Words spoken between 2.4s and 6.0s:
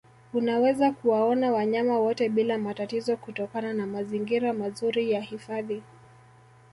matatizo kutokana na mazingira mazuri ya hifadhi